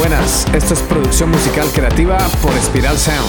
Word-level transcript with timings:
buenas. 0.00 0.46
Esto 0.54 0.72
es 0.72 0.80
producción 0.80 1.30
musical 1.30 1.68
creativa 1.74 2.16
por 2.40 2.52
Spiral 2.54 2.96
Sound. 2.96 3.28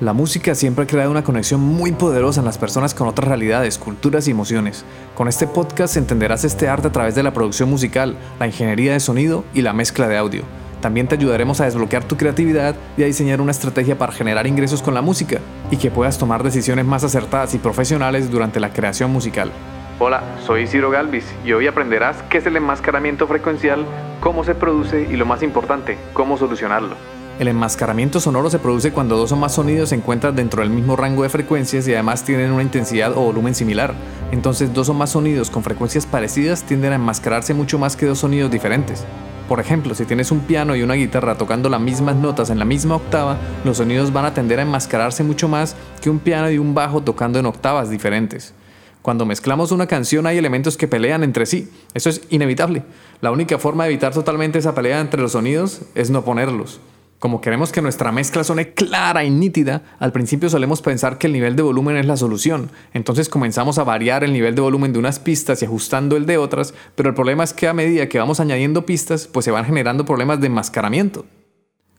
La 0.00 0.14
música 0.14 0.54
siempre 0.54 0.84
ha 0.84 0.86
creado 0.86 1.10
una 1.10 1.22
conexión 1.22 1.60
muy 1.60 1.92
poderosa 1.92 2.40
en 2.40 2.46
las 2.46 2.56
personas 2.56 2.94
con 2.94 3.08
otras 3.08 3.28
realidades, 3.28 3.76
culturas 3.76 4.26
y 4.26 4.30
emociones. 4.30 4.86
Con 5.14 5.28
este 5.28 5.46
podcast 5.46 5.98
entenderás 5.98 6.44
este 6.44 6.66
arte 6.66 6.88
a 6.88 6.92
través 6.92 7.14
de 7.14 7.22
la 7.22 7.34
producción 7.34 7.68
musical, 7.68 8.16
la 8.40 8.46
ingeniería 8.46 8.94
de 8.94 9.00
sonido 9.00 9.44
y 9.52 9.60
la 9.60 9.74
mezcla 9.74 10.08
de 10.08 10.16
audio. 10.16 10.44
También 10.80 11.08
te 11.08 11.16
ayudaremos 11.16 11.60
a 11.60 11.64
desbloquear 11.64 12.04
tu 12.04 12.16
creatividad 12.16 12.76
y 12.96 13.02
a 13.02 13.06
diseñar 13.06 13.40
una 13.40 13.50
estrategia 13.50 13.98
para 13.98 14.12
generar 14.12 14.46
ingresos 14.46 14.80
con 14.80 14.94
la 14.94 15.02
música 15.02 15.40
y 15.70 15.76
que 15.76 15.90
puedas 15.90 16.18
tomar 16.18 16.42
decisiones 16.42 16.84
más 16.84 17.02
acertadas 17.02 17.54
y 17.54 17.58
profesionales 17.58 18.30
durante 18.30 18.60
la 18.60 18.72
creación 18.72 19.10
musical. 19.10 19.50
Hola, 19.98 20.22
soy 20.46 20.68
Ciro 20.68 20.90
Galvis 20.90 21.24
y 21.44 21.52
hoy 21.52 21.66
aprenderás 21.66 22.22
qué 22.30 22.38
es 22.38 22.46
el 22.46 22.56
enmascaramiento 22.56 23.26
frecuencial, 23.26 23.84
cómo 24.20 24.44
se 24.44 24.54
produce 24.54 25.08
y 25.10 25.16
lo 25.16 25.26
más 25.26 25.42
importante, 25.42 25.98
cómo 26.12 26.38
solucionarlo. 26.38 26.94
El 27.40 27.48
enmascaramiento 27.48 28.20
sonoro 28.20 28.50
se 28.50 28.60
produce 28.60 28.92
cuando 28.92 29.16
dos 29.16 29.32
o 29.32 29.36
más 29.36 29.54
sonidos 29.54 29.88
se 29.88 29.96
encuentran 29.96 30.36
dentro 30.36 30.62
del 30.62 30.70
mismo 30.70 30.94
rango 30.96 31.24
de 31.24 31.28
frecuencias 31.28 31.86
y 31.88 31.94
además 31.94 32.24
tienen 32.24 32.52
una 32.52 32.62
intensidad 32.62 33.12
o 33.12 33.22
volumen 33.22 33.56
similar. 33.56 33.94
Entonces 34.30 34.72
dos 34.72 34.88
o 34.88 34.94
más 34.94 35.10
sonidos 35.10 35.50
con 35.50 35.64
frecuencias 35.64 36.06
parecidas 36.06 36.62
tienden 36.62 36.92
a 36.92 36.96
enmascararse 36.96 37.54
mucho 37.54 37.78
más 37.78 37.96
que 37.96 38.06
dos 38.06 38.18
sonidos 38.18 38.50
diferentes. 38.50 39.04
Por 39.48 39.60
ejemplo, 39.60 39.94
si 39.94 40.04
tienes 40.04 40.30
un 40.30 40.40
piano 40.40 40.76
y 40.76 40.82
una 40.82 40.92
guitarra 40.92 41.38
tocando 41.38 41.70
las 41.70 41.80
mismas 41.80 42.16
notas 42.16 42.50
en 42.50 42.58
la 42.58 42.66
misma 42.66 42.96
octava, 42.96 43.38
los 43.64 43.78
sonidos 43.78 44.12
van 44.12 44.26
a 44.26 44.34
tender 44.34 44.58
a 44.58 44.62
enmascararse 44.62 45.24
mucho 45.24 45.48
más 45.48 45.74
que 46.02 46.10
un 46.10 46.18
piano 46.18 46.50
y 46.50 46.58
un 46.58 46.74
bajo 46.74 47.02
tocando 47.02 47.38
en 47.38 47.46
octavas 47.46 47.88
diferentes. 47.88 48.52
Cuando 49.00 49.24
mezclamos 49.24 49.72
una 49.72 49.86
canción 49.86 50.26
hay 50.26 50.36
elementos 50.36 50.76
que 50.76 50.86
pelean 50.86 51.24
entre 51.24 51.46
sí. 51.46 51.72
Eso 51.94 52.10
es 52.10 52.20
inevitable. 52.28 52.82
La 53.22 53.30
única 53.30 53.58
forma 53.58 53.84
de 53.84 53.90
evitar 53.90 54.12
totalmente 54.12 54.58
esa 54.58 54.74
pelea 54.74 55.00
entre 55.00 55.22
los 55.22 55.32
sonidos 55.32 55.80
es 55.94 56.10
no 56.10 56.26
ponerlos. 56.26 56.78
Como 57.18 57.40
queremos 57.40 57.72
que 57.72 57.82
nuestra 57.82 58.12
mezcla 58.12 58.44
suene 58.44 58.74
clara 58.74 59.24
y 59.24 59.30
nítida, 59.30 59.82
al 59.98 60.12
principio 60.12 60.48
solemos 60.48 60.82
pensar 60.82 61.18
que 61.18 61.26
el 61.26 61.32
nivel 61.32 61.56
de 61.56 61.62
volumen 61.62 61.96
es 61.96 62.06
la 62.06 62.16
solución, 62.16 62.70
entonces 62.94 63.28
comenzamos 63.28 63.78
a 63.78 63.84
variar 63.84 64.22
el 64.22 64.32
nivel 64.32 64.54
de 64.54 64.60
volumen 64.60 64.92
de 64.92 65.00
unas 65.00 65.18
pistas 65.18 65.60
y 65.60 65.64
ajustando 65.64 66.16
el 66.16 66.26
de 66.26 66.38
otras, 66.38 66.74
pero 66.94 67.08
el 67.08 67.16
problema 67.16 67.42
es 67.42 67.52
que 67.52 67.66
a 67.66 67.74
medida 67.74 68.08
que 68.08 68.20
vamos 68.20 68.38
añadiendo 68.38 68.86
pistas, 68.86 69.26
pues 69.26 69.44
se 69.44 69.50
van 69.50 69.64
generando 69.64 70.04
problemas 70.04 70.40
de 70.40 70.46
enmascaramiento. 70.46 71.26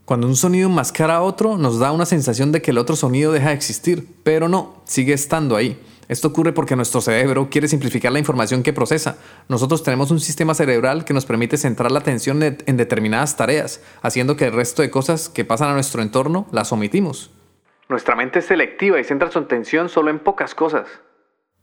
Cuando 0.06 0.26
un 0.26 0.38
sonido 0.38 0.70
enmascara 0.70 1.18
a 1.18 1.22
otro, 1.22 1.58
nos 1.58 1.80
da 1.80 1.92
una 1.92 2.06
sensación 2.06 2.54
de 2.54 2.62
que 2.62 2.72
el 2.72 2.78
otro 2.78 2.96
sonido 2.96 3.34
deja 3.34 3.50
de 3.50 3.56
existir, 3.56 4.08
pero 4.24 4.48
no, 4.48 4.82
sigue 4.86 5.12
estando 5.12 5.58
ahí. 5.58 5.78
Esto 6.10 6.30
ocurre 6.30 6.54
porque 6.54 6.76
nuestro 6.76 7.02
cerebro 7.02 7.50
quiere 7.52 7.68
simplificar 7.68 8.12
la 8.12 8.18
información 8.18 8.64
que 8.64 8.74
procesa. 8.74 9.20
Nosotros 9.48 9.84
tenemos 9.84 10.10
un 10.10 10.20
sistema 10.20 10.56
cerebral 10.56 11.06
que 11.06 11.14
nos 11.14 11.28
permite 11.28 11.56
centrar 11.56 11.92
la 11.92 12.00
atención 12.00 12.42
en 12.42 12.78
determinadas 12.78 13.38
tareas, 13.38 13.84
haciendo 14.02 14.36
que 14.36 14.46
el 14.46 14.54
resto 14.54 14.82
de 14.82 14.90
cosas 14.90 15.30
que 15.30 15.46
pasan 15.46 15.70
a 15.70 15.74
nuestro 15.74 16.02
entorno 16.02 16.48
las 16.52 16.72
omitimos. 16.72 17.32
Nuestra 17.90 18.16
mente 18.16 18.40
es 18.40 18.46
selectiva 18.46 19.00
y 19.00 19.04
centra 19.04 19.30
su 19.30 19.38
atención 19.38 19.88
solo 19.88 20.10
en 20.10 20.18
pocas 20.18 20.56
cosas. 20.56 20.88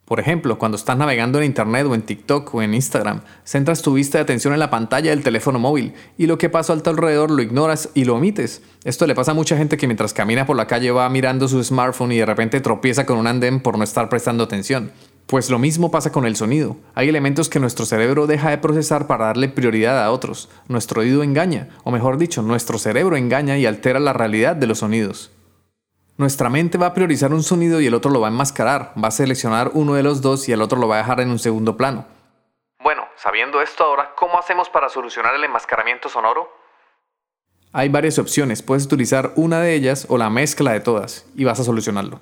Por 0.07 0.21
ejemplo, 0.21 0.57
cuando 0.57 0.77
estás 0.77 0.97
navegando 0.97 1.39
en 1.39 1.47
Internet 1.47 1.85
o 1.91 1.95
en 1.95 2.03
TikTok 2.03 2.55
o 2.55 2.63
en 2.63 2.75
Instagram, 2.75 3.23
centras 3.43 3.83
tu 3.83 3.93
vista 3.93 4.19
de 4.19 4.23
atención 4.23 4.55
en 4.55 4.61
la 4.61 4.71
pantalla 4.71 5.11
del 5.11 5.25
teléfono 5.25 5.59
móvil 5.59 5.95
y 6.17 6.27
lo 6.27 6.39
que 6.39 6.49
pasa 6.49 6.73
a 6.73 6.77
alrededor 6.77 7.33
lo 7.33 7.43
ignoras 7.43 7.89
y 7.93 8.05
lo 8.05 8.15
omites. 8.15 8.63
Esto 8.85 9.09
le 9.09 9.17
pasa 9.17 9.33
a 9.33 9.35
mucha 9.35 9.57
gente 9.57 9.77
que 9.77 9.89
mientras 9.89 10.15
camina 10.15 10.47
por 10.47 10.57
la 10.57 10.69
calle 10.69 10.93
va 10.93 11.09
mirando 11.09 11.49
su 11.49 11.63
smartphone 11.63 12.13
y 12.13 12.19
de 12.19 12.27
repente 12.27 12.61
tropieza 12.61 13.05
con 13.05 13.19
un 13.19 13.27
andén 13.27 13.59
por 13.59 13.79
no 13.79 13.83
estar 13.83 14.09
prestando 14.09 14.45
atención. 14.45 14.93
Pues 15.27 15.51
lo 15.51 15.59
mismo 15.59 15.91
pasa 15.91 16.13
con 16.13 16.25
el 16.25 16.37
sonido. 16.37 16.77
Hay 16.95 17.09
elementos 17.09 17.49
que 17.49 17.59
nuestro 17.59 17.85
cerebro 17.85 18.29
deja 18.29 18.51
de 18.51 18.59
procesar 18.59 19.09
para 19.09 19.25
darle 19.25 19.49
prioridad 19.49 20.05
a 20.05 20.13
otros. 20.13 20.49
Nuestro 20.69 21.01
oído 21.01 21.25
engaña, 21.25 21.71
o 21.83 21.91
mejor 21.91 22.17
dicho, 22.17 22.43
nuestro 22.43 22.79
cerebro 22.79 23.17
engaña 23.17 23.59
y 23.59 23.67
altera 23.67 23.99
la 23.99 24.13
realidad 24.13 24.55
de 24.55 24.69
los 24.69 24.79
sonidos. 24.79 25.33
Nuestra 26.19 26.49
mente 26.49 26.79
va 26.79 26.87
a 26.87 26.95
priorizar 26.95 27.35
un 27.35 27.43
sonido 27.43 27.79
y 27.79 27.87
el 27.87 27.93
otro 27.93 28.11
lo 28.11 28.21
va 28.21 28.29
a 28.29 28.31
enmascarar, 28.31 28.95
va 29.03 29.09
a 29.09 29.11
seleccionar 29.11 29.73
uno 29.75 29.93
de 29.93 30.03
los 30.03 30.23
dos 30.23 30.49
y 30.49 30.53
el 30.53 30.63
otro 30.63 30.79
lo 30.79 30.89
va 30.89 30.95
a 30.95 30.99
dejar 30.99 31.21
en 31.21 31.29
un 31.29 31.39
segundo 31.39 31.77
plano. 31.77 32.07
Bueno, 32.83 33.03
sabiendo 33.17 33.61
esto 33.61 33.85
ahora, 33.85 34.15
¿cómo 34.17 34.39
hacemos 34.39 34.71
para 34.71 34.89
solucionar 34.89 35.35
el 35.35 35.45
enmascaramiento 35.45 36.09
sonoro? 36.09 36.49
Hay 37.71 37.91
varias 37.91 38.19
opciones, 38.19 38.63
puedes 38.63 38.87
utilizar 38.87 39.33
una 39.37 39.61
de 39.61 39.75
ellas 39.75 40.07
o 40.09 40.17
la 40.17 40.31
mezcla 40.31 40.73
de 40.73 40.81
todas 40.81 41.27
y 41.37 41.45
vas 41.45 41.61
a 41.61 41.65
solucionarlo. 41.65 42.21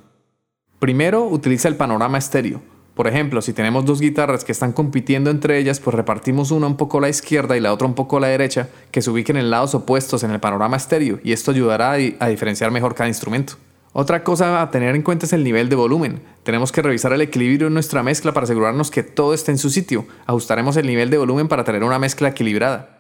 Primero, 0.81 1.23
utiliza 1.23 1.69
el 1.69 1.77
panorama 1.77 2.19
estéreo. 2.19 2.63
Por 2.97 3.07
ejemplo, 3.07 3.43
si 3.43 3.53
tenemos 3.53 3.85
dos 3.85 4.01
guitarras 4.01 4.43
que 4.43 4.51
están 4.51 4.73
compitiendo 4.73 5.31
entre 5.31 5.57
ellas, 5.59 5.79
pues 5.79 5.95
repartimos 5.95 6.51
una 6.51 6.67
un 6.67 6.77
poco 6.77 6.99
a 6.99 7.03
la 7.03 7.09
izquierda 7.09 7.57
y 7.57 7.61
la 7.61 7.73
otra 7.73 7.87
un 7.87 7.95
poco 7.95 8.17
a 8.17 8.21
la 8.21 8.29
derecha, 8.29 8.69
que 8.91 9.03
se 9.03 9.11
ubiquen 9.11 9.37
en 9.37 9.51
lados 9.51 9.77
opuestos 9.77 10.25
en 10.25 10.33
el 10.33 10.41
panorama 10.41 10.77
estéreo, 10.77 11.21
y 11.23 11.33
esto 11.33 11.53
ayudará 11.53 11.93
a 11.93 12.29
diferenciar 12.29 12.73
mejor 12.73 12.97
cada 12.97 13.09
instrumento. 13.09 13.55
Otra 13.97 14.25
cosa 14.25 14.61
a 14.61 14.73
tener 14.73 14.97
en 14.97 15.03
cuenta 15.03 15.25
es 15.25 15.33
el 15.33 15.45
nivel 15.45 15.69
de 15.69 15.77
volumen. 15.77 16.21
Tenemos 16.43 16.73
que 16.73 16.83
revisar 16.83 17.13
el 17.13 17.21
equilibrio 17.21 17.69
en 17.69 17.75
nuestra 17.75 18.03
mezcla 18.03 18.33
para 18.33 18.43
asegurarnos 18.43 18.91
que 18.91 19.05
todo 19.05 19.33
esté 19.33 19.53
en 19.53 19.59
su 19.59 19.71
sitio. 19.71 20.05
Ajustaremos 20.27 20.77
el 20.77 20.89
nivel 20.89 21.11
de 21.11 21.19
volumen 21.19 21.47
para 21.47 21.63
tener 21.63 21.85
una 21.85 22.01
mezcla 22.01 22.31
equilibrada. 22.31 22.99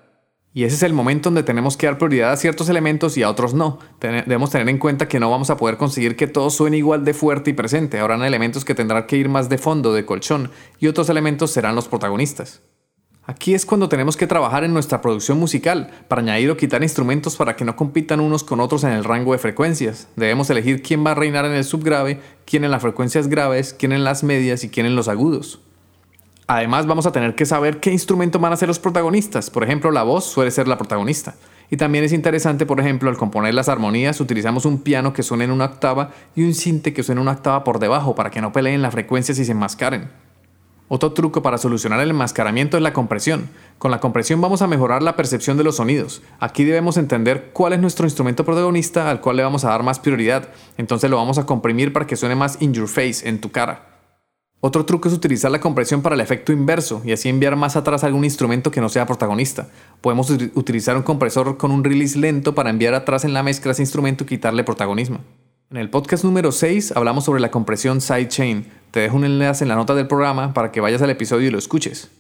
Y 0.52 0.62
ese 0.62 0.76
es 0.76 0.84
el 0.84 0.92
momento 0.92 1.30
donde 1.30 1.42
tenemos 1.42 1.76
que 1.76 1.86
dar 1.86 1.98
prioridad 1.98 2.30
a 2.30 2.36
ciertos 2.36 2.68
elementos 2.68 3.16
y 3.16 3.24
a 3.24 3.28
otros 3.28 3.54
no. 3.54 3.80
Debemos 4.00 4.50
tener 4.50 4.68
en 4.68 4.78
cuenta 4.78 5.08
que 5.08 5.18
no 5.18 5.28
vamos 5.28 5.50
a 5.50 5.56
poder 5.56 5.78
conseguir 5.78 6.14
que 6.14 6.28
todo 6.28 6.48
suene 6.48 6.76
igual 6.76 7.04
de 7.04 7.12
fuerte 7.12 7.50
y 7.50 7.54
presente. 7.54 7.98
Habrán 7.98 8.22
elementos 8.22 8.64
que 8.64 8.76
tendrán 8.76 9.08
que 9.08 9.16
ir 9.16 9.28
más 9.28 9.48
de 9.48 9.58
fondo, 9.58 9.92
de 9.92 10.06
colchón, 10.06 10.52
y 10.78 10.86
otros 10.86 11.08
elementos 11.08 11.50
serán 11.50 11.74
los 11.74 11.88
protagonistas. 11.88 12.62
Aquí 13.26 13.54
es 13.54 13.64
cuando 13.64 13.88
tenemos 13.88 14.18
que 14.18 14.26
trabajar 14.26 14.64
en 14.64 14.74
nuestra 14.74 15.00
producción 15.00 15.38
musical 15.38 15.90
para 16.08 16.20
añadir 16.20 16.50
o 16.50 16.58
quitar 16.58 16.82
instrumentos 16.82 17.36
para 17.36 17.56
que 17.56 17.64
no 17.64 17.74
compitan 17.74 18.20
unos 18.20 18.44
con 18.44 18.60
otros 18.60 18.84
en 18.84 18.90
el 18.90 19.02
rango 19.02 19.32
de 19.32 19.38
frecuencias. 19.38 20.08
Debemos 20.14 20.50
elegir 20.50 20.82
quién 20.82 21.04
va 21.06 21.12
a 21.12 21.14
reinar 21.14 21.46
en 21.46 21.52
el 21.52 21.64
subgrave, 21.64 22.20
quién 22.44 22.64
en 22.64 22.70
las 22.70 22.82
frecuencias 22.82 23.28
graves, 23.28 23.74
quién 23.78 23.92
en 23.92 24.04
las 24.04 24.24
medias 24.24 24.62
y 24.62 24.68
quién 24.68 24.84
en 24.84 24.94
los 24.94 25.08
agudos. 25.08 25.60
Además 26.46 26.86
vamos 26.86 27.06
a 27.06 27.12
tener 27.12 27.34
que 27.34 27.46
saber 27.46 27.80
qué 27.80 27.90
instrumentos 27.90 28.38
van 28.42 28.52
a 28.52 28.56
ser 28.56 28.68
los 28.68 28.78
protagonistas. 28.78 29.48
Por 29.48 29.64
ejemplo, 29.64 29.90
la 29.90 30.02
voz 30.02 30.26
suele 30.26 30.50
ser 30.50 30.68
la 30.68 30.76
protagonista. 30.76 31.34
Y 31.70 31.78
también 31.78 32.04
es 32.04 32.12
interesante, 32.12 32.66
por 32.66 32.78
ejemplo, 32.78 33.08
al 33.08 33.16
componer 33.16 33.54
las 33.54 33.70
armonías 33.70 34.20
utilizamos 34.20 34.66
un 34.66 34.82
piano 34.82 35.14
que 35.14 35.22
suene 35.22 35.44
en 35.44 35.50
una 35.50 35.64
octava 35.64 36.10
y 36.36 36.42
un 36.42 36.52
cinte 36.52 36.92
que 36.92 37.02
suene 37.02 37.22
una 37.22 37.32
octava 37.32 37.64
por 37.64 37.78
debajo 37.78 38.14
para 38.14 38.30
que 38.30 38.42
no 38.42 38.52
peleen 38.52 38.82
las 38.82 38.92
frecuencias 38.92 39.38
y 39.38 39.46
se 39.46 39.52
enmascaren. 39.52 40.10
Otro 40.88 41.12
truco 41.12 41.42
para 41.42 41.56
solucionar 41.56 42.00
el 42.00 42.10
enmascaramiento 42.10 42.76
es 42.76 42.82
la 42.82 42.92
compresión. 42.92 43.48
Con 43.78 43.90
la 43.90 44.00
compresión 44.00 44.40
vamos 44.40 44.60
a 44.60 44.66
mejorar 44.66 45.02
la 45.02 45.16
percepción 45.16 45.56
de 45.56 45.64
los 45.64 45.76
sonidos. 45.76 46.22
Aquí 46.40 46.64
debemos 46.64 46.98
entender 46.98 47.50
cuál 47.54 47.72
es 47.72 47.80
nuestro 47.80 48.06
instrumento 48.06 48.44
protagonista 48.44 49.10
al 49.10 49.20
cual 49.20 49.36
le 49.36 49.42
vamos 49.42 49.64
a 49.64 49.70
dar 49.70 49.82
más 49.82 49.98
prioridad. 49.98 50.50
Entonces 50.76 51.10
lo 51.10 51.16
vamos 51.16 51.38
a 51.38 51.46
comprimir 51.46 51.92
para 51.92 52.06
que 52.06 52.16
suene 52.16 52.34
más 52.34 52.60
in 52.60 52.74
your 52.74 52.86
face, 52.86 53.26
en 53.26 53.40
tu 53.40 53.50
cara. 53.50 53.94
Otro 54.60 54.84
truco 54.86 55.08
es 55.08 55.14
utilizar 55.14 55.50
la 55.50 55.60
compresión 55.60 56.00
para 56.00 56.14
el 56.14 56.20
efecto 56.20 56.52
inverso 56.52 57.02
y 57.04 57.12
así 57.12 57.28
enviar 57.28 57.56
más 57.56 57.76
atrás 57.76 58.04
algún 58.04 58.24
instrumento 58.24 58.70
que 58.70 58.80
no 58.80 58.88
sea 58.88 59.06
protagonista. 59.06 59.68
Podemos 60.00 60.30
utilizar 60.30 60.96
un 60.96 61.02
compresor 61.02 61.56
con 61.56 61.70
un 61.70 61.84
release 61.84 62.18
lento 62.18 62.54
para 62.54 62.70
enviar 62.70 62.94
atrás 62.94 63.24
en 63.24 63.34
la 63.34 63.42
mezcla 63.42 63.72
ese 63.72 63.82
instrumento 63.82 64.24
y 64.24 64.26
quitarle 64.26 64.64
protagonismo. 64.64 65.18
En 65.70 65.76
el 65.76 65.90
podcast 65.90 66.24
número 66.24 66.52
6 66.52 66.92
hablamos 66.96 67.24
sobre 67.24 67.40
la 67.40 67.50
compresión 67.50 68.00
sidechain. 68.00 68.83
Te 68.94 69.00
dejo 69.00 69.16
un 69.16 69.24
enlace 69.24 69.64
en 69.64 69.70
la 69.70 69.74
nota 69.74 69.92
del 69.96 70.06
programa 70.06 70.54
para 70.54 70.70
que 70.70 70.80
vayas 70.80 71.02
al 71.02 71.10
episodio 71.10 71.48
y 71.48 71.50
lo 71.50 71.58
escuches. 71.58 72.12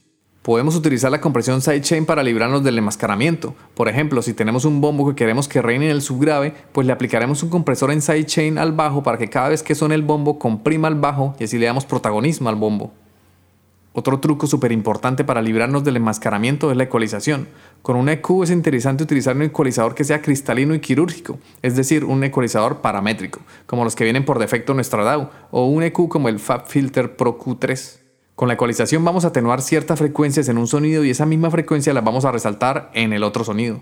Podemos 0.42 0.74
utilizar 0.74 1.08
la 1.08 1.20
compresión 1.20 1.62
sidechain 1.62 2.04
para 2.04 2.24
librarnos 2.24 2.64
del 2.64 2.76
enmascaramiento. 2.76 3.54
Por 3.74 3.88
ejemplo, 3.88 4.22
si 4.22 4.34
tenemos 4.34 4.64
un 4.64 4.80
bombo 4.80 5.08
que 5.08 5.14
queremos 5.14 5.46
que 5.46 5.62
reine 5.62 5.84
en 5.84 5.92
el 5.92 6.02
subgrave, 6.02 6.52
pues 6.72 6.84
le 6.84 6.92
aplicaremos 6.92 7.44
un 7.44 7.50
compresor 7.50 7.92
en 7.92 8.02
sidechain 8.02 8.58
al 8.58 8.72
bajo 8.72 9.04
para 9.04 9.18
que 9.18 9.30
cada 9.30 9.50
vez 9.50 9.62
que 9.62 9.76
suene 9.76 9.94
el 9.94 10.02
bombo 10.02 10.40
comprima 10.40 10.88
el 10.88 10.96
bajo 10.96 11.36
y 11.38 11.44
así 11.44 11.58
le 11.58 11.66
damos 11.66 11.84
protagonismo 11.84 12.48
al 12.48 12.56
bombo. 12.56 12.92
Otro 13.96 14.18
truco 14.18 14.48
súper 14.48 14.72
importante 14.72 15.22
para 15.22 15.40
librarnos 15.40 15.84
del 15.84 15.96
enmascaramiento 15.96 16.72
es 16.72 16.76
la 16.76 16.82
ecualización. 16.82 17.46
Con 17.80 17.94
un 17.94 18.08
EQ 18.08 18.42
es 18.42 18.50
interesante 18.50 19.04
utilizar 19.04 19.36
un 19.36 19.42
ecualizador 19.42 19.94
que 19.94 20.02
sea 20.02 20.20
cristalino 20.20 20.74
y 20.74 20.80
quirúrgico, 20.80 21.38
es 21.62 21.76
decir, 21.76 22.04
un 22.04 22.24
ecualizador 22.24 22.80
paramétrico, 22.80 23.38
como 23.66 23.84
los 23.84 23.94
que 23.94 24.02
vienen 24.02 24.24
por 24.24 24.40
defecto 24.40 24.72
en 24.72 24.78
nuestra 24.78 25.04
DAW, 25.04 25.30
o 25.52 25.66
un 25.66 25.84
EQ 25.84 26.08
como 26.08 26.28
el 26.28 26.40
FabFilter 26.40 27.14
Pro 27.14 27.38
Q3. 27.38 28.00
Con 28.34 28.48
la 28.48 28.54
ecualización 28.54 29.04
vamos 29.04 29.24
a 29.24 29.28
atenuar 29.28 29.62
ciertas 29.62 30.00
frecuencias 30.00 30.48
en 30.48 30.58
un 30.58 30.66
sonido 30.66 31.04
y 31.04 31.10
esa 31.10 31.24
misma 31.24 31.52
frecuencia 31.52 31.94
la 31.94 32.00
vamos 32.00 32.24
a 32.24 32.32
resaltar 32.32 32.90
en 32.94 33.12
el 33.12 33.22
otro 33.22 33.44
sonido. 33.44 33.80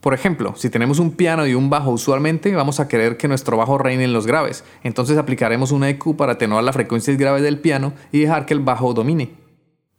Por 0.00 0.14
ejemplo, 0.14 0.54
si 0.56 0.70
tenemos 0.70 0.98
un 0.98 1.12
piano 1.12 1.46
y 1.46 1.54
un 1.54 1.68
bajo 1.68 1.90
usualmente 1.90 2.54
vamos 2.54 2.80
a 2.80 2.88
querer 2.88 3.18
que 3.18 3.28
nuestro 3.28 3.58
bajo 3.58 3.76
reine 3.76 4.04
en 4.04 4.14
los 4.14 4.26
graves, 4.26 4.64
entonces 4.82 5.18
aplicaremos 5.18 5.72
un 5.72 5.84
EQ 5.84 6.16
para 6.16 6.32
atenuar 6.32 6.64
las 6.64 6.74
frecuencias 6.74 7.18
graves 7.18 7.42
del 7.42 7.58
piano 7.58 7.92
y 8.10 8.20
dejar 8.20 8.46
que 8.46 8.54
el 8.54 8.60
bajo 8.60 8.94
domine. 8.94 9.30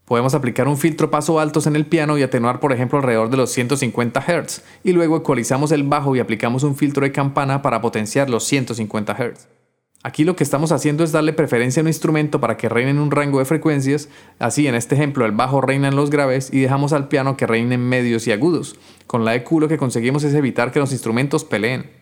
Podemos 0.06 0.33
aplicar 0.33 0.68
un 0.68 0.77
filtro 0.77 1.12
paso 1.12 1.39
altos 1.39 1.68
en 1.68 1.75
el 1.75 1.86
piano 1.86 2.18
y 2.18 2.24
atenuar 2.24 2.59
por 2.59 2.74
ejemplo 2.74 2.98
alrededor 2.98 3.30
de 3.30 3.38
los 3.38 3.51
150 3.51 4.21
Hz 4.21 4.63
y 4.83 4.92
luego 4.92 5.18
ecualizamos 5.18 5.71
el 5.71 5.83
bajo 5.83 6.15
y 6.15 6.19
aplicamos 6.19 6.63
un 6.63 6.75
filtro 6.75 7.06
de 7.06 7.12
campana 7.12 7.62
para 7.62 7.80
potenciar 7.80 8.30
los 8.30 8.44
150 8.45 9.13
Hz. 9.13 9.61
Aquí 10.03 10.24
lo 10.24 10.36
que 10.36 10.44
estamos 10.44 10.71
haciendo 10.71 11.03
es 11.03 11.12
darle 11.12 11.31
preferencia 11.31 11.80
a 11.80 11.83
un 11.83 11.88
instrumento 11.88 12.42
para 12.42 12.57
que 12.57 12.69
reine 12.69 12.89
en 12.89 12.98
un 12.98 13.12
rango 13.12 13.38
de 13.38 13.45
frecuencias, 13.45 14.09
así 14.39 14.68
en 14.68 14.74
este 14.74 14.95
ejemplo 14.95 15.25
el 15.25 15.31
bajo 15.31 15.62
reina 15.62 15.89
en 15.89 15.95
los 15.95 16.09
graves 16.09 16.50
y 16.51 16.59
dejamos 16.59 16.92
al 16.92 17.07
piano 17.07 17.38
que 17.38 17.45
reine 17.45 17.75
en 17.75 17.88
medios 17.88 18.25
y 18.25 18.31
agudos. 18.31 18.77
Con 19.06 19.25
la 19.25 19.36
EQ 19.36 19.59
lo 19.59 19.68
que 19.68 19.77
conseguimos 19.77 20.24
es 20.24 20.33
evitar 20.33 20.71
que 20.71 20.80
los 20.80 20.92
instrumentos 20.92 21.44
peleen. 21.44 22.00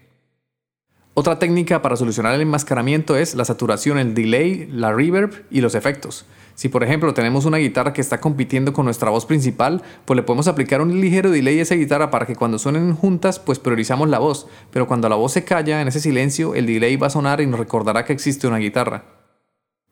Otra 1.16 1.40
técnica 1.40 1.82
para 1.82 1.98
solucionar 1.98 2.34
el 2.36 2.42
enmascaramiento 2.42 3.18
es 3.18 3.36
la 3.36 3.44
saturación, 3.44 3.98
el 3.98 4.14
delay, 4.14 4.68
la 4.72 4.94
reverb 4.94 5.44
y 5.50 5.60
los 5.62 5.76
efectos. 5.76 6.26
Si 6.56 6.70
por 6.70 6.84
ejemplo 6.84 7.14
tenemos 7.14 7.46
una 7.46 7.58
guitarra 7.58 7.94
que 7.94 8.02
está 8.02 8.20
compitiendo 8.20 8.74
con 8.74 8.86
nuestra 8.86 9.10
voz 9.10 9.26
principal, 9.26 9.82
pues 10.06 10.16
le 10.16 10.24
podemos 10.24 10.48
aplicar 10.48 10.82
un 10.82 11.00
ligero 11.00 11.32
delay 11.32 11.60
a 11.60 11.62
esa 11.64 11.76
guitarra 11.76 12.12
para 12.12 12.26
que 12.26 12.36
cuando 12.36 12.60
suenen 12.60 12.96
juntas, 12.96 13.40
pues 13.40 13.60
priorizamos 13.60 14.08
la 14.10 14.20
voz, 14.20 14.48
pero 14.72 14.88
cuando 14.88 15.10
la 15.10 15.16
voz 15.16 15.34
se 15.34 15.44
calla 15.44 15.82
en 15.82 15.88
ese 15.88 16.00
silencio, 16.00 16.56
el 16.56 16.68
delay 16.68 16.96
va 16.96 17.08
a 17.08 17.12
sonar 17.12 17.42
y 17.42 17.48
nos 17.48 17.60
recordará 17.60 18.06
que 18.06 18.14
existe 18.14 18.48
una 18.48 18.58
guitarra. 18.58 19.06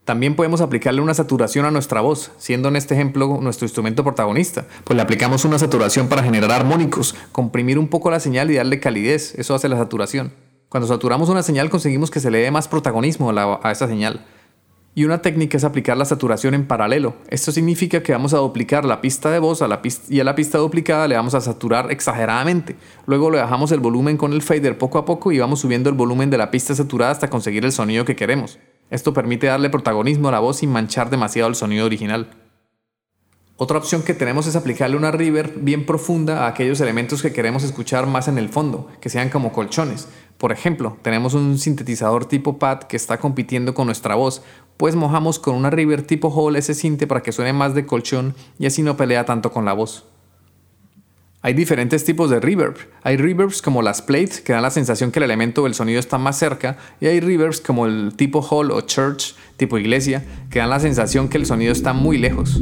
También 0.03 0.35
podemos 0.35 0.61
aplicarle 0.61 1.01
una 1.01 1.13
saturación 1.13 1.65
a 1.65 1.71
nuestra 1.71 1.99
voz, 1.99 2.31
siendo 2.37 2.69
en 2.69 2.77
este 2.77 2.93
ejemplo 2.93 3.39
nuestro 3.41 3.65
instrumento 3.65 4.05
protagonista. 4.05 4.65
Pues 4.85 4.95
le 4.95 5.03
aplicamos 5.03 5.43
una 5.43 5.59
saturación 5.59 6.07
para 6.07 6.23
generar 6.23 6.51
armónicos, 6.51 7.15
comprimir 7.33 7.77
un 7.77 7.89
poco 7.89 8.09
la 8.11 8.21
señal 8.21 8.49
y 8.49 8.55
darle 8.55 8.79
calidez, 8.79 9.35
eso 9.35 9.53
hace 9.53 9.67
la 9.67 9.75
saturación. 9.75 10.31
Cuando 10.69 10.87
saturamos 10.87 11.29
una 11.29 11.43
señal 11.43 11.69
conseguimos 11.69 12.11
que 12.11 12.19
se 12.19 12.29
le 12.29 12.39
dé 12.39 12.51
más 12.51 12.67
protagonismo 12.67 13.29
a, 13.31 13.59
a 13.63 13.71
esa 13.71 13.87
señal. 13.87 14.25
Y 14.95 15.05
una 15.05 15.21
técnica 15.21 15.57
es 15.57 15.63
aplicar 15.63 15.95
la 15.95 16.05
saturación 16.05 16.55
en 16.55 16.65
paralelo. 16.65 17.15
Esto 17.29 17.51
significa 17.51 18.01
que 18.01 18.11
vamos 18.11 18.33
a 18.33 18.39
duplicar 18.39 18.83
la 18.83 18.99
pista 18.99 19.29
de 19.29 19.37
voz 19.37 19.61
la 19.61 19.79
y 20.09 20.19
a 20.19 20.23
la 20.23 20.33
pista 20.33 20.57
duplicada 20.57 21.07
le 21.07 21.15
vamos 21.15 21.35
a 21.35 21.41
saturar 21.41 21.91
exageradamente. 21.91 22.75
Luego 23.05 23.29
le 23.29 23.37
bajamos 23.37 23.71
el 23.71 23.79
volumen 23.79 24.17
con 24.17 24.33
el 24.33 24.41
fader 24.41 24.77
poco 24.77 24.97
a 24.97 25.05
poco 25.05 25.31
y 25.31 25.37
vamos 25.37 25.59
subiendo 25.59 25.89
el 25.89 25.95
volumen 25.95 26.31
de 26.31 26.39
la 26.39 26.49
pista 26.49 26.73
saturada 26.73 27.11
hasta 27.11 27.29
conseguir 27.29 27.63
el 27.63 27.71
sonido 27.71 28.05
que 28.05 28.15
queremos. 28.15 28.57
Esto 28.89 29.13
permite 29.13 29.47
darle 29.47 29.69
protagonismo 29.69 30.29
a 30.29 30.31
la 30.31 30.39
voz 30.39 30.57
sin 30.57 30.71
manchar 30.71 31.11
demasiado 31.11 31.47
el 31.47 31.55
sonido 31.55 31.85
original. 31.85 32.27
Otra 33.59 33.79
opción 33.79 34.03
que 34.03 34.13
tenemos 34.13 34.45
es 34.45 34.55
aplicarle 34.55 34.97
una 34.97 35.09
reverb 35.09 35.51
bien 35.61 35.87
profunda 35.87 36.45
a 36.45 36.47
aquellos 36.47 36.79
elementos 36.79 37.23
que 37.23 37.33
queremos 37.33 37.63
escuchar 37.63 38.05
más 38.05 38.27
en 38.27 38.37
el 38.37 38.49
fondo, 38.49 38.87
que 39.01 39.09
sean 39.09 39.29
como 39.29 39.51
colchones. 39.51 40.07
Por 40.37 40.51
ejemplo, 40.51 40.95
tenemos 41.01 41.33
un 41.33 41.57
sintetizador 41.57 42.25
tipo 42.25 42.59
pad 42.59 42.83
que 42.83 42.95
está 42.95 43.17
compitiendo 43.17 43.73
con 43.73 43.87
nuestra 43.87 44.13
voz, 44.13 44.43
pues 44.77 44.95
mojamos 44.95 45.39
con 45.39 45.55
una 45.55 45.71
reverb 45.71 46.05
tipo 46.05 46.29
hall 46.29 46.55
ese 46.55 46.75
sinte 46.75 47.07
para 47.07 47.23
que 47.23 47.31
suene 47.31 47.51
más 47.51 47.73
de 47.73 47.87
colchón 47.87 48.35
y 48.59 48.67
así 48.67 48.83
no 48.83 48.95
pelea 48.95 49.25
tanto 49.25 49.51
con 49.51 49.65
la 49.65 49.73
voz. 49.73 50.05
Hay 51.41 51.55
diferentes 51.55 52.03
tipos 52.03 52.29
de 52.29 52.39
reverb. 52.39 52.75
Hay 53.01 53.17
reverbs 53.17 53.63
como 53.63 53.81
las 53.81 54.03
plates, 54.03 54.39
que 54.41 54.53
dan 54.53 54.61
la 54.61 54.69
sensación 54.69 55.11
que 55.11 55.17
el 55.17 55.23
elemento 55.23 55.63
o 55.63 55.67
el 55.67 55.73
sonido 55.73 55.99
está 55.99 56.19
más 56.19 56.37
cerca, 56.37 56.77
y 56.99 57.07
hay 57.07 57.21
reverbs 57.21 57.61
como 57.61 57.87
el 57.87 58.13
tipo 58.15 58.43
hall 58.43 58.69
o 58.69 58.81
church, 58.81 59.33
tipo 59.55 59.79
iglesia, 59.79 60.23
que 60.51 60.59
dan 60.59 60.69
la 60.69 60.79
sensación 60.79 61.27
que 61.27 61.37
el 61.37 61.47
sonido 61.47 61.71
está 61.71 61.93
muy 61.93 62.19
lejos. 62.19 62.61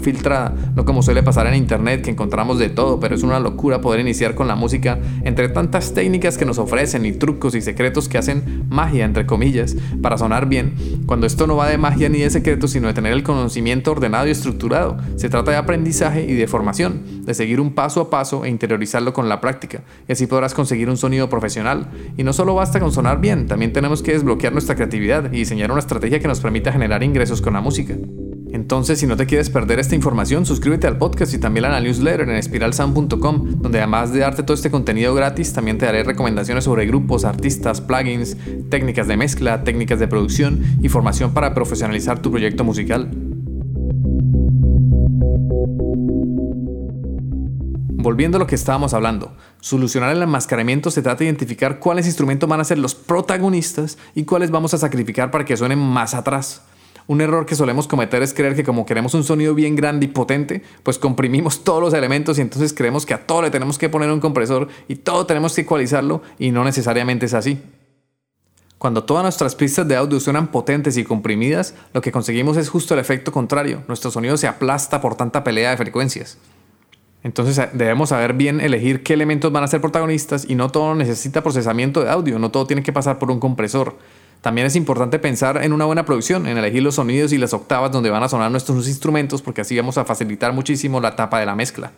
filtrada, 0.00 0.54
no 0.74 0.84
como 0.84 1.02
suele 1.02 1.22
pasar 1.22 1.46
en 1.46 1.54
internet 1.54 2.02
que 2.02 2.10
encontramos 2.10 2.58
de 2.58 2.68
todo, 2.68 3.00
pero 3.00 3.14
es 3.14 3.22
una 3.22 3.40
locura 3.40 3.80
poder 3.80 4.00
iniciar 4.00 4.34
con 4.34 4.48
la 4.48 4.56
música 4.56 4.98
entre 5.24 5.48
tantas 5.48 5.94
técnicas 5.94 6.38
que 6.38 6.44
nos 6.44 6.58
ofrecen 6.58 7.06
y 7.06 7.12
trucos 7.12 7.54
y 7.54 7.60
secretos 7.60 8.08
que 8.08 8.18
hacen 8.18 8.64
magia, 8.68 9.04
entre 9.04 9.26
comillas, 9.26 9.76
para 10.02 10.18
sonar 10.18 10.46
bien, 10.46 10.74
cuando 11.06 11.26
esto 11.26 11.46
no 11.46 11.56
va 11.56 11.68
de 11.68 11.78
magia 11.78 12.08
ni 12.08 12.18
de 12.18 12.30
secretos, 12.30 12.72
sino 12.72 12.88
de 12.88 12.94
tener 12.94 13.12
el 13.12 13.22
conocimiento 13.22 13.92
ordenado 13.92 14.26
y 14.26 14.30
estructurado. 14.30 14.96
Se 15.16 15.28
trata 15.28 15.50
de 15.50 15.56
aprendizaje 15.56 16.24
y 16.24 16.34
de 16.34 16.46
formación, 16.46 17.24
de 17.24 17.34
seguir 17.34 17.60
un 17.60 17.74
paso 17.74 18.00
a 18.00 18.10
paso 18.10 18.44
e 18.44 18.48
interiorizarlo 18.48 19.12
con 19.12 19.28
la 19.28 19.40
práctica, 19.40 19.82
y 20.08 20.12
así 20.12 20.26
podrás 20.26 20.54
conseguir 20.54 20.88
un 20.88 20.96
sonido 20.96 21.28
profesional. 21.28 21.88
Y 22.16 22.24
no 22.24 22.32
solo 22.32 22.54
basta 22.54 22.80
con 22.80 22.92
sonar 22.92 23.20
bien, 23.20 23.46
también 23.46 23.72
tenemos 23.72 24.02
que 24.02 24.12
desbloquear 24.12 24.52
nuestra 24.52 24.74
creatividad 24.74 25.32
y 25.32 25.38
diseñar 25.38 25.70
una 25.70 25.80
estrategia 25.80 26.20
que 26.20 26.28
nos 26.28 26.40
permita 26.40 26.72
generar 26.72 27.02
ingresos 27.02 27.40
con 27.40 27.54
la 27.54 27.60
música. 27.60 27.96
Entonces, 28.52 28.98
si 28.98 29.06
no 29.06 29.16
te 29.16 29.26
quieres 29.26 29.48
perder 29.48 29.78
esta 29.78 29.94
información, 29.94 30.44
suscríbete 30.44 30.86
al 30.86 30.98
podcast 30.98 31.32
y 31.34 31.38
también 31.38 31.66
a 31.66 31.68
la 31.68 31.80
newsletter 31.80 32.28
en 32.28 32.36
espiralsound.com, 32.36 33.60
donde 33.60 33.78
además 33.78 34.12
de 34.12 34.20
darte 34.20 34.42
todo 34.42 34.54
este 34.54 34.70
contenido 34.70 35.14
gratis, 35.14 35.52
también 35.52 35.78
te 35.78 35.86
daré 35.86 36.02
recomendaciones 36.02 36.64
sobre 36.64 36.86
grupos, 36.86 37.24
artistas, 37.24 37.80
plugins, 37.80 38.36
técnicas 38.68 39.06
de 39.06 39.16
mezcla, 39.16 39.62
técnicas 39.62 40.00
de 40.00 40.08
producción 40.08 40.62
y 40.82 40.88
formación 40.88 41.32
para 41.32 41.54
profesionalizar 41.54 42.20
tu 42.20 42.30
proyecto 42.30 42.64
musical. 42.64 43.10
Volviendo 48.02 48.38
a 48.38 48.40
lo 48.40 48.46
que 48.46 48.54
estábamos 48.54 48.94
hablando, 48.94 49.36
solucionar 49.60 50.16
el 50.16 50.22
enmascaramiento 50.22 50.90
se 50.90 51.02
trata 51.02 51.18
de 51.18 51.26
identificar 51.26 51.78
cuáles 51.78 52.06
instrumentos 52.06 52.48
van 52.48 52.58
a 52.58 52.64
ser 52.64 52.78
los 52.78 52.94
protagonistas 52.94 53.98
y 54.14 54.24
cuáles 54.24 54.50
vamos 54.50 54.72
a 54.72 54.78
sacrificar 54.78 55.30
para 55.30 55.44
que 55.44 55.56
suenen 55.56 55.78
más 55.78 56.14
atrás. 56.14 56.62
Un 57.06 57.20
error 57.20 57.46
que 57.46 57.54
solemos 57.54 57.88
cometer 57.88 58.22
es 58.22 58.34
creer 58.34 58.54
que 58.54 58.64
como 58.64 58.86
queremos 58.86 59.14
un 59.14 59.24
sonido 59.24 59.54
bien 59.54 59.76
grande 59.76 60.06
y 60.06 60.08
potente, 60.08 60.62
pues 60.82 60.98
comprimimos 60.98 61.64
todos 61.64 61.82
los 61.82 61.94
elementos 61.94 62.38
y 62.38 62.42
entonces 62.42 62.72
creemos 62.72 63.06
que 63.06 63.14
a 63.14 63.26
todo 63.26 63.42
le 63.42 63.50
tenemos 63.50 63.78
que 63.78 63.88
poner 63.88 64.10
un 64.10 64.20
compresor 64.20 64.68
y 64.88 64.96
todo 64.96 65.26
tenemos 65.26 65.54
que 65.54 65.62
ecualizarlo 65.62 66.22
y 66.38 66.50
no 66.50 66.64
necesariamente 66.64 67.26
es 67.26 67.34
así. 67.34 67.60
Cuando 68.78 69.04
todas 69.04 69.22
nuestras 69.22 69.54
pistas 69.54 69.86
de 69.86 69.96
audio 69.96 70.18
suenan 70.20 70.48
potentes 70.48 70.96
y 70.96 71.04
comprimidas, 71.04 71.74
lo 71.92 72.00
que 72.00 72.10
conseguimos 72.10 72.56
es 72.56 72.70
justo 72.70 72.94
el 72.94 73.00
efecto 73.00 73.30
contrario. 73.30 73.82
Nuestro 73.88 74.10
sonido 74.10 74.38
se 74.38 74.48
aplasta 74.48 75.02
por 75.02 75.16
tanta 75.16 75.44
pelea 75.44 75.70
de 75.70 75.76
frecuencias. 75.76 76.38
Entonces 77.22 77.58
eh, 77.58 77.68
debemos 77.72 78.08
saber 78.08 78.32
bien 78.32 78.60
elegir 78.60 79.02
qué 79.02 79.12
elementos 79.12 79.52
van 79.52 79.64
a 79.64 79.68
ser 79.68 79.80
protagonistas 79.80 80.46
y 80.48 80.54
no 80.54 80.70
todo 80.70 80.94
necesita 80.94 81.42
procesamiento 81.42 82.02
de 82.02 82.10
audio, 82.10 82.38
no 82.38 82.50
todo 82.50 82.66
tiene 82.66 82.82
que 82.82 82.92
pasar 82.92 83.18
por 83.18 83.30
un 83.30 83.40
compresor. 83.40 83.98
También 84.40 84.66
es 84.66 84.76
importante 84.76 85.18
pensar 85.18 85.62
en 85.62 85.72
una 85.72 85.84
buena 85.84 86.04
producción, 86.04 86.46
en 86.46 86.56
elegir 86.56 86.82
los 86.82 86.94
sonidos 86.94 87.32
y 87.32 87.38
las 87.38 87.52
octavas 87.52 87.92
donde 87.92 88.10
van 88.10 88.22
a 88.22 88.28
sonar 88.28 88.50
nuestros 88.50 88.88
instrumentos, 88.88 89.42
porque 89.42 89.60
así 89.60 89.76
vamos 89.76 89.98
a 89.98 90.04
facilitar 90.04 90.52
muchísimo 90.52 91.00
la 91.00 91.10
etapa 91.10 91.38
de 91.38 91.46
la 91.46 91.54
mezcla. 91.54 91.92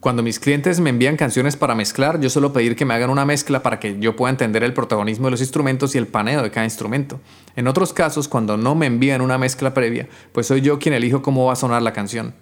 Cuando 0.00 0.24
mis 0.24 0.40
clientes 0.40 0.80
me 0.80 0.90
envían 0.90 1.16
canciones 1.16 1.54
para 1.54 1.76
mezclar, 1.76 2.18
yo 2.18 2.28
suelo 2.28 2.52
pedir 2.52 2.74
que 2.74 2.84
me 2.84 2.94
hagan 2.94 3.10
una 3.10 3.24
mezcla 3.24 3.62
para 3.62 3.78
que 3.78 4.00
yo 4.00 4.16
pueda 4.16 4.30
entender 4.30 4.64
el 4.64 4.74
protagonismo 4.74 5.26
de 5.26 5.30
los 5.32 5.40
instrumentos 5.40 5.94
y 5.94 5.98
el 5.98 6.08
paneo 6.08 6.42
de 6.42 6.50
cada 6.50 6.64
instrumento. 6.64 7.20
En 7.54 7.68
otros 7.68 7.92
casos, 7.92 8.26
cuando 8.26 8.56
no 8.56 8.74
me 8.74 8.86
envían 8.86 9.20
una 9.20 9.38
mezcla 9.38 9.74
previa, 9.74 10.08
pues 10.32 10.48
soy 10.48 10.60
yo 10.60 10.80
quien 10.80 10.94
elijo 10.94 11.22
cómo 11.22 11.46
va 11.46 11.52
a 11.52 11.56
sonar 11.56 11.82
la 11.82 11.92
canción. 11.92 12.34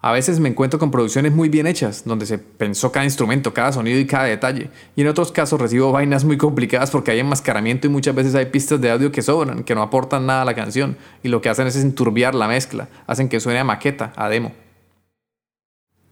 A 0.00 0.12
veces 0.12 0.38
me 0.38 0.48
encuentro 0.48 0.78
con 0.78 0.92
producciones 0.92 1.32
muy 1.32 1.48
bien 1.48 1.66
hechas, 1.66 2.04
donde 2.04 2.24
se 2.24 2.38
pensó 2.38 2.92
cada 2.92 3.04
instrumento, 3.04 3.52
cada 3.52 3.72
sonido 3.72 3.98
y 3.98 4.06
cada 4.06 4.24
detalle, 4.24 4.70
y 4.94 5.00
en 5.00 5.08
otros 5.08 5.32
casos 5.32 5.60
recibo 5.60 5.90
vainas 5.90 6.24
muy 6.24 6.36
complicadas 6.36 6.92
porque 6.92 7.10
hay 7.10 7.18
enmascaramiento 7.18 7.88
y 7.88 7.90
muchas 7.90 8.14
veces 8.14 8.36
hay 8.36 8.46
pistas 8.46 8.80
de 8.80 8.92
audio 8.92 9.10
que 9.10 9.22
sobran, 9.22 9.64
que 9.64 9.74
no 9.74 9.82
aportan 9.82 10.24
nada 10.24 10.42
a 10.42 10.44
la 10.44 10.54
canción, 10.54 10.96
y 11.24 11.28
lo 11.28 11.40
que 11.40 11.48
hacen 11.48 11.66
es 11.66 11.74
enturbiar 11.74 12.36
la 12.36 12.46
mezcla, 12.46 12.88
hacen 13.08 13.28
que 13.28 13.40
suene 13.40 13.58
a 13.58 13.64
maqueta, 13.64 14.12
a 14.14 14.28
demo. 14.28 14.52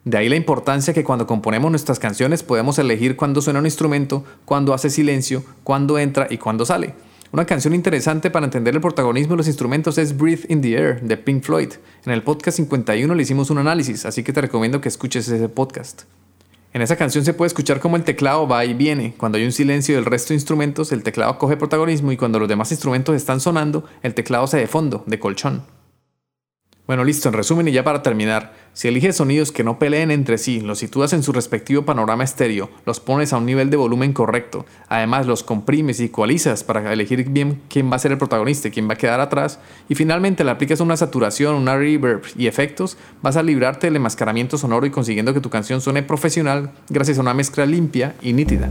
De 0.05 0.19
ahí 0.19 0.29
la 0.29 0.37
importancia 0.37 0.93
que 0.93 1.05
cuando 1.05 1.29
componemos 1.29 1.71
nuestras 1.71 2.01
canciones 2.01 2.43
podemos 2.43 2.81
elegir 2.81 3.15
cuándo 3.15 3.41
suena 3.41 3.61
un 3.61 3.67
instrumento, 3.67 4.25
cuándo 4.45 4.75
hace 4.75 4.91
silencio, 4.91 5.45
cuándo 5.63 5.97
entra 5.99 6.27
y 6.29 6.39
cuándo 6.39 6.67
sale. 6.67 6.95
Una 7.37 7.45
canción 7.45 7.75
interesante 7.75 8.31
para 8.31 8.47
entender 8.47 8.75
el 8.75 8.81
protagonismo 8.81 9.35
de 9.35 9.37
los 9.37 9.47
instrumentos 9.47 9.99
es 9.99 10.17
Breathe 10.17 10.47
in 10.49 10.63
the 10.63 10.73
Air 10.73 11.03
de 11.03 11.19
Pink 11.19 11.43
Floyd. 11.43 11.69
En 12.07 12.13
el 12.15 12.23
podcast 12.23 12.57
51 12.57 13.15
le 13.15 13.23
hicimos 13.23 13.51
un 13.51 13.59
análisis, 13.59 14.07
así 14.07 14.25
que 14.25 14.33
te 14.33 14.41
recomiendo 14.41 14.81
que 14.81 14.89
escuches 14.89 15.29
ese 15.29 15.47
podcast. 15.51 16.05
En 16.73 16.81
esa 16.81 16.97
canción 16.97 17.27
se 17.27 17.35
puede 17.35 17.49
escuchar 17.49 17.79
cómo 17.79 17.97
el 17.97 18.05
teclado 18.05 18.49
va 18.49 18.65
y 18.65 18.73
viene. 18.73 19.13
Cuando 19.19 19.37
hay 19.37 19.45
un 19.45 19.53
silencio 19.53 19.97
del 19.97 20.07
resto 20.07 20.29
de 20.31 20.37
instrumentos, 20.37 20.93
el 20.93 21.03
teclado 21.03 21.37
coge 21.37 21.59
protagonismo 21.59 22.11
y 22.11 22.17
cuando 22.17 22.39
los 22.39 22.49
demás 22.49 22.73
instrumentos 22.73 23.15
están 23.15 23.39
sonando, 23.39 23.85
el 24.03 24.15
teclado 24.15 24.47
se 24.47 24.57
de 24.57 24.67
fondo, 24.67 25.05
de 25.07 25.19
colchón. 25.19 25.76
Bueno, 26.87 27.03
listo, 27.03 27.29
en 27.29 27.35
resumen 27.35 27.67
y 27.67 27.73
ya 27.73 27.83
para 27.83 28.03
terminar, 28.03 28.53
si 28.73 28.87
eliges 28.87 29.17
sonidos 29.17 29.51
que 29.51 29.65
no 29.65 29.77
peleen 29.77 30.13
entre 30.13 30.39
sí, 30.39 30.61
los 30.61 30.79
sitúas 30.79 31.13
en 31.13 31.25
su 31.25 31.33
respectivo 31.33 31.85
panorama 31.85 32.23
estéreo, 32.23 32.71
los 32.85 33.01
pones 33.01 33.33
a 33.33 33.39
un 33.39 33.47
nivel 33.47 33.71
de 33.71 33.77
volumen 33.77 34.13
correcto, 34.13 34.67
además 34.89 35.27
los 35.27 35.43
comprimes 35.43 35.99
y 35.99 36.05
ecualizas 36.05 36.63
para 36.63 36.93
elegir 36.93 37.29
bien 37.29 37.61
quién 37.69 37.91
va 37.91 37.97
a 37.97 37.99
ser 37.99 38.13
el 38.13 38.19
protagonista 38.19 38.69
y 38.69 38.71
quién 38.71 38.89
va 38.89 38.95
a 38.95 38.99
quedar 38.99 39.19
atrás, 39.19 39.59
y 39.89 39.97
finalmente 39.97 40.45
le 40.45 40.53
aplicas 40.53 40.79
una 40.79 40.97
saturación, 40.97 41.57
una 41.57 41.77
reverb 41.77 42.23
y 42.37 42.47
efectos, 42.47 42.97
vas 43.21 43.37
a 43.37 43.43
librarte 43.43 43.89
del 43.89 43.97
enmascaramiento 43.97 44.57
sonoro 44.57 44.87
y 44.87 44.91
consiguiendo 44.91 45.35
que 45.35 45.41
tu 45.41 45.51
canción 45.51 45.81
suene 45.81 46.05
profesional 46.05 46.71
gracias 46.89 47.19
a 47.19 47.23
una 47.23 47.35
mezcla 47.35 47.67
limpia 47.67 48.15
y 48.23 48.33
nítida. 48.33 48.71